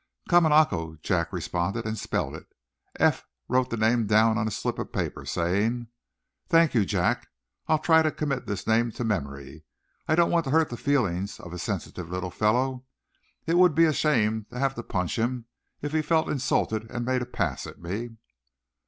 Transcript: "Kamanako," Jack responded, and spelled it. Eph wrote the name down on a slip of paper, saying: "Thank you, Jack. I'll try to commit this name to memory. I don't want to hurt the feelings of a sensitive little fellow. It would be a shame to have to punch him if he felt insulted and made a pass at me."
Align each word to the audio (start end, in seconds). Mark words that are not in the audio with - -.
"Kamanako," 0.27 0.97
Jack 1.03 1.31
responded, 1.31 1.85
and 1.85 1.95
spelled 1.95 2.33
it. 2.35 2.47
Eph 2.99 3.23
wrote 3.47 3.69
the 3.69 3.77
name 3.77 4.07
down 4.07 4.35
on 4.35 4.47
a 4.47 4.49
slip 4.49 4.79
of 4.79 4.91
paper, 4.91 5.27
saying: 5.27 5.89
"Thank 6.49 6.73
you, 6.73 6.85
Jack. 6.85 7.29
I'll 7.67 7.77
try 7.77 8.01
to 8.01 8.11
commit 8.11 8.47
this 8.47 8.65
name 8.65 8.89
to 8.93 9.03
memory. 9.03 9.63
I 10.07 10.15
don't 10.15 10.31
want 10.31 10.45
to 10.45 10.49
hurt 10.49 10.69
the 10.71 10.75
feelings 10.75 11.39
of 11.39 11.53
a 11.53 11.59
sensitive 11.59 12.09
little 12.09 12.31
fellow. 12.31 12.83
It 13.45 13.57
would 13.59 13.75
be 13.75 13.85
a 13.85 13.93
shame 13.93 14.47
to 14.49 14.57
have 14.57 14.73
to 14.73 14.81
punch 14.81 15.19
him 15.19 15.45
if 15.83 15.91
he 15.91 16.01
felt 16.01 16.29
insulted 16.29 16.89
and 16.89 17.05
made 17.05 17.21
a 17.21 17.27
pass 17.27 17.67
at 17.67 17.79
me." 17.79 18.17